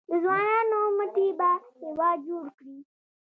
د 0.09 0.11
ځوانانو 0.23 0.79
مټې 0.97 1.27
به 1.39 1.49
هیواد 1.81 2.17
جوړ 2.27 2.45
کړي؟ 2.57 2.77